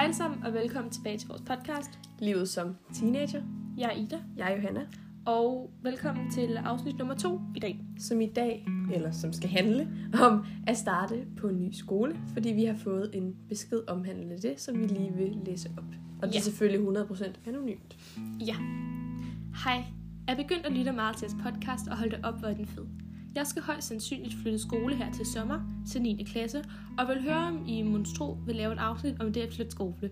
[0.00, 1.98] Hej sammen, og velkommen tilbage til vores podcast.
[2.18, 3.42] Livet som teenager.
[3.78, 4.86] Jeg er Ida, Jeg er Johanna,
[5.26, 7.80] og velkommen til afsnit nummer to i dag.
[7.98, 9.88] som i dag, eller som skal handle
[10.22, 14.60] om at starte på en ny skole, fordi vi har fået en besked omhandlende det,
[14.60, 15.84] som vi lige vil læse op.
[16.22, 16.38] Og det Ja.
[16.38, 17.96] er selvfølgelig 100% anonymt.
[18.46, 18.56] Ja.
[19.64, 19.84] Hej.
[20.26, 22.66] Jeg er begyndt at lytte meget til jeres podcast og holde det op, hvor den
[22.66, 22.84] fed.
[23.34, 25.60] Jeg skal højst sandsynligt flytte skole her til sommer,
[25.90, 26.24] til 9.
[26.32, 26.64] klasse,
[26.98, 30.10] og vil høre, om I monstro vil lave et afsnit om det at flytte skole.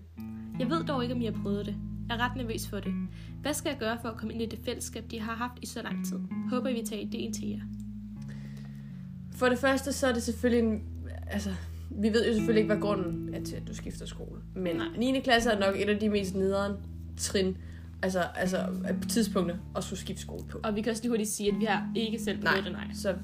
[0.59, 1.75] Jeg ved dog ikke, om I har prøvet det.
[2.09, 2.93] Jeg er ret nervøs for det.
[3.41, 5.65] Hvad skal jeg gøre for at komme ind i det fællesskab, de har haft i
[5.65, 6.19] så lang tid?
[6.49, 7.61] Håber, I vil tage idéen til jer.
[9.35, 10.81] For det første, så er det selvfølgelig en...
[11.27, 11.49] Altså,
[11.89, 14.41] vi ved jo selvfølgelig ikke, hvad grunden er til, at du skifter skole.
[14.55, 14.87] Men Nej.
[14.97, 15.19] 9.
[15.19, 16.73] klasse er nok et af de mest nederen
[17.17, 17.57] trin,
[18.01, 18.57] altså, altså
[19.09, 20.59] tidspunkter at skulle skifte skole på.
[20.63, 22.83] Og vi kan også lige hurtigt sige, at vi har ikke selv prøvet det, nej.
[22.93, 23.15] Så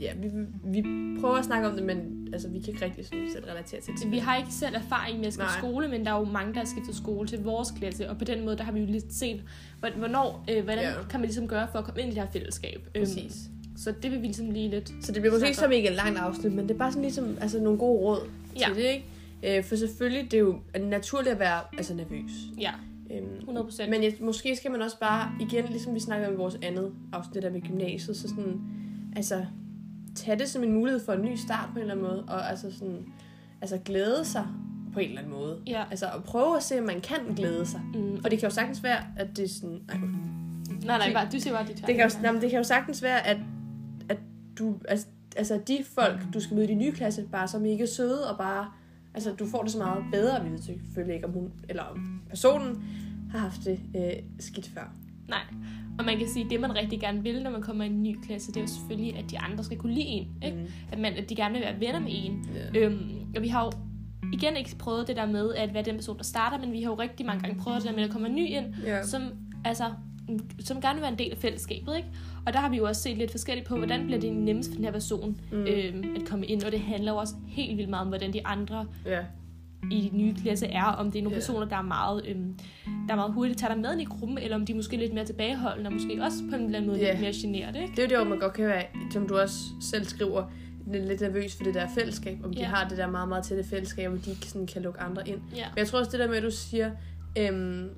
[0.00, 0.28] ja, vi,
[0.64, 0.82] vi
[1.20, 3.94] prøver at snakke om det, men altså, vi kan ikke rigtig sådan, selv relatere til
[4.02, 4.10] det.
[4.10, 5.58] Vi har ikke selv erfaring med at skifte Nej.
[5.58, 8.24] skole, men der er jo mange, der har skiftet skole til vores klasse, og på
[8.24, 9.42] den måde, der har vi jo lidt set,
[9.80, 10.92] hvor- hvornår, øh, hvordan Ja.
[11.10, 12.88] kan man ligesom gøre for at komme ind i det her fællesskab.
[12.94, 13.36] Øhm, Præcis.
[13.76, 14.88] Så det vil vi ligesom lige lidt...
[15.02, 17.36] Så det bliver måske ikke ikke et langt afsnit, men det er bare sådan ligesom
[17.40, 18.20] altså, nogle gode råd
[18.60, 18.66] Ja.
[18.66, 19.58] til det, ikke?
[19.58, 22.30] Øh, for selvfølgelig, det er jo naturligt at være altså, nervøs.
[22.60, 22.70] Ja,
[23.10, 23.90] Øhm, 100 procent.
[23.90, 26.92] men jeg, måske skal man også bare, igen, ligesom vi snakkede om i vores andet
[27.12, 28.60] afsnit, det der med gymnasiet, så sådan,
[29.16, 29.44] altså,
[30.14, 32.50] tage det som en mulighed for en ny start på en eller anden måde, og
[32.50, 33.06] altså sådan,
[33.60, 34.46] altså glæde sig
[34.92, 35.58] på en eller anden måde.
[35.66, 35.84] Ja.
[35.90, 37.80] Altså at prøve at se, om man kan glæde sig.
[37.94, 38.22] Mm.
[38.22, 39.80] For det kan jo sagtens være, at det er sådan...
[39.88, 39.98] Nej,
[40.84, 42.64] Nej, nej, bare, du siger bare dit det, kan jo, nej, men det kan jo
[42.64, 43.36] sagtens være, at,
[44.08, 44.18] at
[44.58, 44.76] du...
[44.88, 47.88] Altså, altså de folk, du skal møde i din nye klasse, bare som ikke er
[47.88, 48.70] søde, og bare...
[49.14, 52.22] Altså, du får det så meget bedre, vi ved selvfølgelig ikke, om hun eller om
[52.28, 52.84] personen
[53.30, 54.92] har haft det øh, skidt før.
[55.28, 55.40] Nej.
[55.98, 58.02] Og man kan sige, at det man rigtig gerne vil, når man kommer i en
[58.02, 60.28] ny klasse, det er jo selvfølgelig, at de andre skal kunne lide en.
[60.44, 60.56] Ikke?
[60.56, 60.66] Mm.
[60.92, 62.48] At, man, at de gerne vil være venner med en.
[62.74, 62.80] Ja.
[62.80, 63.70] Øhm, og vi har jo
[64.32, 66.90] igen ikke prøvet det der med at være den person, der starter, men vi har
[66.90, 69.02] jo rigtig mange gange prøvet det der med, at der kommer en ny ind, Ja.
[69.02, 69.22] som,
[69.64, 69.84] altså,
[70.60, 71.96] som gerne vil være en del af fællesskabet.
[71.96, 72.08] Ikke?
[72.46, 74.74] Og der har vi jo også set lidt forskelligt på, hvordan bliver det nemmest for
[74.74, 75.58] den her person Mm.
[75.58, 76.62] øhm, at komme ind.
[76.62, 79.18] Og det handler jo også helt vildt meget om, hvordan de andre ja.
[79.90, 80.84] I den nye klasse er.
[80.84, 81.40] Om det er nogle Ja.
[81.40, 82.58] personer, der er meget, øhm,
[83.06, 84.96] der er meget hurtigt tager dig med ind i gruppen, eller om de er måske
[84.96, 87.10] lidt mere tilbageholdende, og måske også på en eller anden måde Ja.
[87.10, 87.76] lidt mere generet.
[87.76, 87.90] Ikke?
[87.90, 88.82] Det er jo det, hvor man godt kan være,
[89.12, 90.44] som du også selv skriver,
[90.92, 92.66] lidt nervøs for det der fællesskab, om de Ja.
[92.66, 95.38] har det der meget, meget tætte fællesskab, og de ikke sådan kan lukke andre ind.
[95.56, 95.64] Ja.
[95.74, 96.90] Men jeg tror også det der med, at du siger,
[97.38, 97.88] øhm,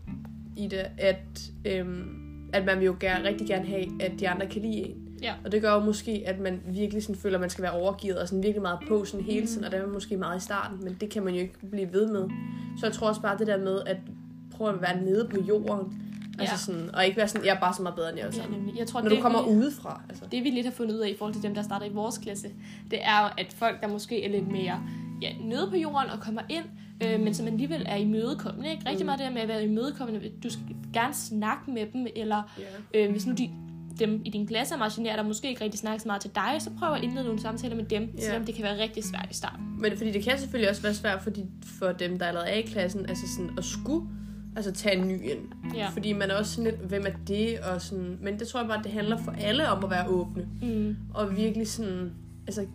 [0.56, 2.21] Ida, at, øhm,
[2.52, 4.94] at man vil jo gerne, rigtig gerne have, at de andre kan lide en.
[5.22, 5.34] Ja.
[5.44, 8.18] Og det gør jo måske, at man virkelig sådan føler, at man skal være overgivet,
[8.18, 10.44] og sådan virkelig meget på sådan hele tiden, og det er man måske meget i
[10.44, 12.28] starten, men det kan man jo ikke blive ved med.
[12.78, 13.96] Så jeg tror også bare det der med, at
[14.50, 16.02] prøve at være nede på jorden,
[16.38, 16.58] altså Ja.
[16.58, 18.58] sådan, og ikke være sådan, jeg er bare så meget bedre end jer Ja, sammen.
[18.58, 18.78] nemlig.
[18.78, 20.24] Jeg tror, Når det, du kommer vi- udefra, altså.
[20.32, 22.18] det vi lidt har fundet ud af i forhold til dem, der starter i vores
[22.18, 22.48] klasse,
[22.90, 24.80] det er jo, at folk, der måske er lidt mere
[25.22, 26.64] ja, nede på jorden og kommer ind,
[27.06, 28.70] øh, men som alligevel er imødekommende.
[28.70, 28.82] Ikke?
[28.88, 29.06] Rigtig Mm.
[29.06, 30.30] meget det der med at være imødekommende.
[30.42, 32.52] Du skal gerne snakke med dem, eller
[32.94, 33.04] Ja.
[33.06, 33.50] øh, hvis nu de,
[33.98, 36.30] dem i din klasse er meget generet, der måske ikke rigtig snakker så meget til
[36.34, 38.22] dig, så prøv at indlede nogle samtaler med dem, Ja.
[38.24, 39.64] selvom det kan være rigtig svært i starten.
[39.78, 41.46] Men fordi det kan selvfølgelig også være svært for, de,
[41.78, 44.06] for dem, der allerede er i klassen, altså sådan at skulle
[44.56, 45.38] altså tage en ny ind.
[45.74, 45.88] Ja.
[45.88, 47.58] Fordi man er også sådan lidt, hvem er det?
[47.60, 50.48] Og sådan, men det tror jeg bare, det handler for alle om at være åbne.
[50.62, 50.96] Mm.
[51.14, 52.12] Og virkelig sådan,
[52.46, 52.66] altså,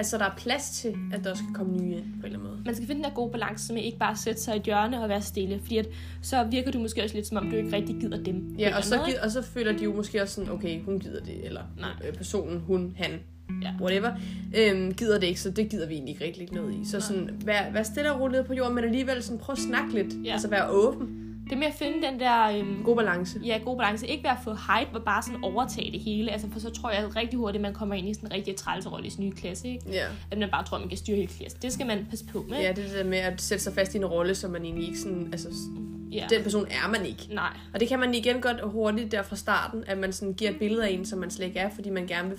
[0.00, 2.42] altså der er plads til, at der kan komme nye ind på en eller anden
[2.50, 2.62] måde.
[2.66, 4.62] Man skal finde den der gode balance med ikke bare at sætte sig i et
[4.64, 5.86] hjørne og være stille, fordi at,
[6.22, 8.54] så virker du måske også lidt som om, du ikke rigtig gider dem.
[8.58, 11.20] Ja, og så, gid- og så føler de jo måske også sådan, okay, hun gider
[11.20, 11.90] det, eller Nej.
[12.08, 13.10] øh, personen, hun, han,
[13.62, 13.72] Ja.
[13.80, 14.10] whatever,
[14.56, 16.88] øhm, gider det ikke, så det gider vi egentlig ikke rigtig noget i.
[16.90, 19.94] Så sådan, vær, vær stille og roligt på jorden, men alligevel sådan, prøv at snakke
[19.94, 20.32] lidt, Ja.
[20.32, 21.19] altså være åben.
[21.50, 23.40] Det er med at finde den der øhm, God balance.
[23.44, 24.06] ja, god balance.
[24.06, 26.30] Ikke være for hype og bare sådan overtage det hele.
[26.30, 28.56] Altså, for så tror jeg rigtig hurtigt, at man kommer ind i sådan en rigtig
[28.56, 29.68] trælserolle i sin nye klasse.
[29.68, 29.90] Ikke?
[29.92, 30.06] Ja.
[30.30, 31.60] At man bare tror, at man kan styre hele klassen.
[31.62, 32.60] Det skal man passe på med.
[32.60, 34.64] Ja, det er det der med at sætte sig fast i en rolle, som man
[34.64, 35.48] egentlig ikke sådan, altså,
[36.12, 36.26] ja.
[36.30, 37.28] den person er man ikke.
[37.30, 37.52] Nej.
[37.74, 40.58] Og det kan man igen godt hurtigt der fra starten, at man sådan giver et
[40.58, 42.38] billede af en, som man slet ikke er, fordi man gerne vil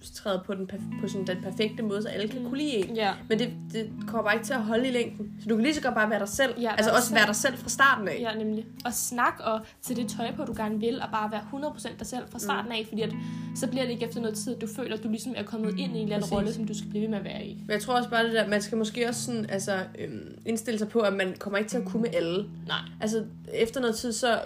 [0.00, 0.70] fremtræde på, den,
[1.00, 2.96] på sådan den perfekte måde, så alle kan kunne lide en.
[2.96, 3.12] Ja.
[3.28, 5.32] Men det, det kommer bare ikke til at holde i længden.
[5.42, 6.60] Så du kan lige så godt bare være dig selv.
[6.60, 7.52] Ja, altså også dig være selv.
[7.52, 8.18] dig selv fra starten af.
[8.20, 8.66] Ja, nemlig.
[8.84, 12.06] Og snak og til det tøj på, du gerne vil, og bare være 100% dig
[12.06, 13.12] selv fra starten af, fordi at,
[13.56, 15.70] så bliver det ikke efter noget tid, at du føler, at du ligesom er kommet
[15.78, 17.54] ind i en eller anden rolle, som du skal blive ved med at være i.
[17.54, 20.78] Men jeg tror også bare det der, man skal måske også sådan, altså, øhm, indstille
[20.78, 22.44] sig på, at man kommer ikke til at kunne med alle.
[22.66, 22.78] Nej.
[23.00, 23.24] Altså,
[23.54, 24.40] efter noget tid, så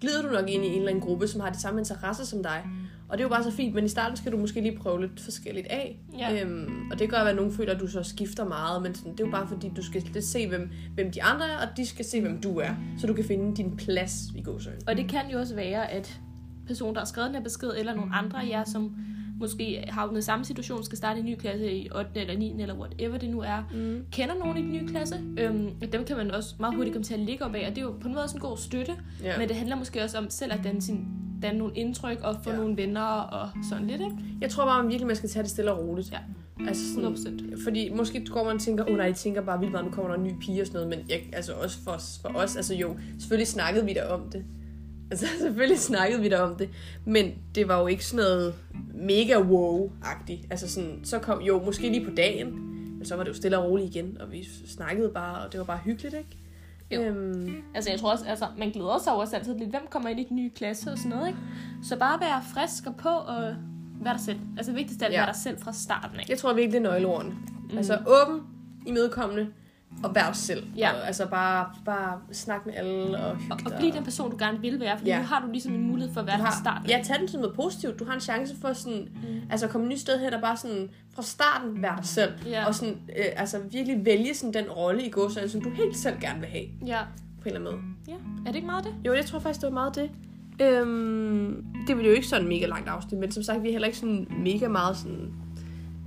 [0.00, 2.42] glider du nok ind i en eller anden gruppe, som har de samme interesser som
[2.42, 2.64] dig.
[3.08, 5.00] Og det er jo bare så fint, men i starten skal du måske lige prøve
[5.00, 5.98] lidt forskelligt af.
[6.18, 6.42] Ja.
[6.44, 9.20] Øhm, og det gør, at nogen føler, at du så skifter meget, men sådan, det
[9.20, 11.86] er jo bare fordi, du skal lidt se, hvem, hvem de andre er, og de
[11.86, 12.70] skal se, hvem du er.
[12.98, 14.80] Så du kan finde din plads i gåsøjne.
[14.86, 16.20] Og det kan jo også være, at
[16.66, 18.96] personen, der har skrevet den her besked, eller nogle andre jer, som
[19.40, 22.20] måske havnet i samme situation, skal starte i en ny klasse i 8.
[22.20, 22.62] eller 9.
[22.62, 24.04] eller whatever det nu er, Mm.
[24.12, 25.20] kender nogen i den nye klasse.
[25.38, 27.70] Øhm, og dem kan man også meget hurtigt komme til at ligge op af, og
[27.76, 28.92] det er jo på en måde også en god støtte.
[29.22, 29.38] Ja.
[29.38, 31.06] Men det handler måske også om selv at danne, sin,
[31.42, 32.56] danne nogle indtryk og få Ja.
[32.56, 34.16] nogle venner og sådan lidt, ikke?
[34.40, 36.12] Jeg tror bare, man virkelig man skal tage det stille og roligt.
[36.12, 36.18] Ja.
[36.68, 37.64] Altså sådan, 100%.
[37.64, 39.92] Fordi måske går man og tænker, åh oh, nej, jeg tænker bare vildt meget, nu
[39.92, 40.98] kommer der en ny pige og sådan noget.
[40.98, 44.20] Men jeg, altså også for, os- for os, altså jo, selvfølgelig snakkede vi der om
[44.32, 44.44] det.
[45.10, 46.68] Altså selvfølgelig snakkede vi der om det.
[47.04, 48.54] Men det var jo ikke sådan noget
[48.94, 50.46] mega wow-agtigt.
[50.50, 52.50] Altså sådan, så kom jo måske lige på dagen.
[52.98, 54.16] Men så var det jo stille og roligt igen.
[54.20, 56.36] Og vi snakkede bare, og det var bare hyggeligt, ikke?
[56.90, 57.02] Jo.
[57.02, 60.20] Øhm, Altså, jeg tror også, altså, man glæder sig også altid lidt, hvem kommer ind
[60.20, 61.38] i den nye klasse og sådan noget, ikke?
[61.82, 63.54] Så bare være frisk og på og
[64.00, 64.38] være dig selv.
[64.56, 65.18] Altså, vigtigst er at Ja.
[65.18, 66.24] være dig selv fra starten af.
[66.28, 67.34] jeg tror virkelig, det er nøgleordene.
[67.70, 67.78] Mm.
[67.78, 68.40] Altså åben,
[68.86, 69.48] imødekommende,
[70.04, 70.66] og vær os selv.
[70.76, 70.92] Ja.
[70.92, 74.36] Og, altså bare, bare snak med alle og hygge Og, og blive den person, du
[74.38, 75.18] gerne vil være, fordi Ja.
[75.18, 76.90] nu har du ligesom en mulighed for at være fra starten.
[76.90, 77.98] ja, tag den som noget positivt.
[77.98, 79.40] Du har en chance for sådan, mm.
[79.50, 82.32] altså at komme et nyt sted hen og bare sådan fra starten være dig selv.
[82.46, 82.66] Ja.
[82.66, 86.20] Og sådan, øh, altså virkelig vælge sådan den rolle i gåsøjne, som du helt selv
[86.20, 86.98] gerne vil have, ja.
[87.42, 87.94] på en eller anden måde.
[88.08, 88.22] ja.
[88.42, 88.94] Er det ikke meget det?
[89.06, 90.10] Jo, jeg tror faktisk, det var meget det.
[90.62, 93.72] Øhm, det blev jo ikke sådan en mega langt afsnit, men som sagt, vi er
[93.72, 95.32] heller ikke sådan mega meget sådan...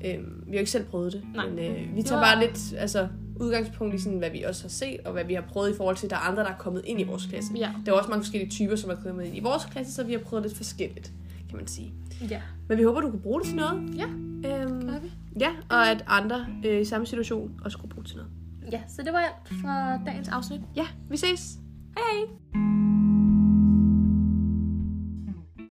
[0.05, 1.49] Øhm, vi har jo ikke selv prøvet det, Nej.
[1.49, 3.07] men øh, vi tager var- bare lidt altså,
[3.39, 5.95] udgangspunkt i sådan, hvad vi også har set, og hvad vi har prøvet i forhold
[5.95, 7.51] til, at der er andre, der er kommet ind i vores klasse.
[7.55, 7.71] Ja.
[7.85, 10.11] Der er også mange forskellige typer, som er kommet ind i vores klasse, så vi
[10.11, 11.11] har prøvet lidt forskelligt,
[11.49, 11.93] kan man sige.
[12.29, 12.41] Ja.
[12.69, 13.97] Men vi håber, du kan bruge det til noget.
[13.97, 14.05] Ja,
[14.45, 15.11] Øhm, gør vi.
[15.39, 18.31] ja, og at andre øh, i samme situation også kunne bruge det til noget.
[18.71, 20.61] Ja, så det var alt fra dagens afsnit.
[20.75, 21.57] Ja, vi ses!
[21.97, 22.78] Hej hej!